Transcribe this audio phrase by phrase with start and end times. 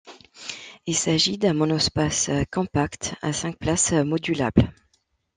[0.87, 4.73] Il s'agit d'un monospace compact à cinq places modulable.